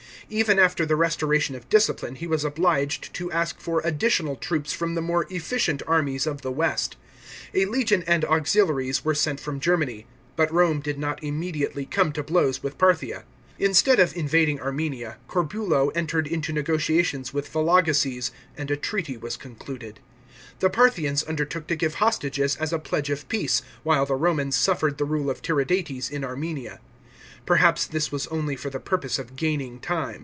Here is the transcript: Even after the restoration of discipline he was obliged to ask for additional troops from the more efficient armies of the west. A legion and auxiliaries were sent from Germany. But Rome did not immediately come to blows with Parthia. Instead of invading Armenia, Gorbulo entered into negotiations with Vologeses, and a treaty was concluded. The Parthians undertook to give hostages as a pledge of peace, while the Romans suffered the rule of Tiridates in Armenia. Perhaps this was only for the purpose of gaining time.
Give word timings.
Even 0.29 0.57
after 0.59 0.85
the 0.85 0.95
restoration 0.95 1.55
of 1.55 1.67
discipline 1.67 2.15
he 2.15 2.25
was 2.25 2.45
obliged 2.45 3.13
to 3.15 3.29
ask 3.33 3.59
for 3.59 3.81
additional 3.83 4.37
troops 4.37 4.71
from 4.71 4.95
the 4.95 5.01
more 5.01 5.27
efficient 5.29 5.83
armies 5.85 6.25
of 6.25 6.41
the 6.41 6.53
west. 6.53 6.95
A 7.53 7.65
legion 7.65 8.01
and 8.07 8.23
auxiliaries 8.23 9.03
were 9.03 9.13
sent 9.13 9.41
from 9.41 9.59
Germany. 9.59 10.05
But 10.37 10.49
Rome 10.53 10.79
did 10.79 10.97
not 10.97 11.21
immediately 11.21 11.85
come 11.85 12.13
to 12.13 12.23
blows 12.23 12.63
with 12.63 12.77
Parthia. 12.77 13.25
Instead 13.59 13.99
of 13.99 14.15
invading 14.15 14.61
Armenia, 14.61 15.17
Gorbulo 15.27 15.89
entered 15.95 16.27
into 16.27 16.53
negotiations 16.53 17.33
with 17.33 17.51
Vologeses, 17.51 18.31
and 18.55 18.71
a 18.71 18.77
treaty 18.77 19.17
was 19.17 19.35
concluded. 19.35 19.99
The 20.59 20.69
Parthians 20.69 21.23
undertook 21.23 21.67
to 21.67 21.75
give 21.75 21.95
hostages 21.95 22.55
as 22.55 22.71
a 22.71 22.79
pledge 22.79 23.09
of 23.09 23.27
peace, 23.27 23.63
while 23.83 24.05
the 24.05 24.15
Romans 24.15 24.55
suffered 24.55 24.97
the 24.97 25.03
rule 25.03 25.29
of 25.29 25.41
Tiridates 25.41 26.09
in 26.09 26.23
Armenia. 26.23 26.79
Perhaps 27.45 27.87
this 27.87 28.11
was 28.11 28.27
only 28.27 28.55
for 28.55 28.69
the 28.69 28.79
purpose 28.79 29.17
of 29.17 29.35
gaining 29.35 29.79
time. 29.79 30.19